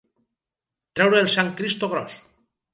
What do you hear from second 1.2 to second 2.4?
el sant Cristo gros.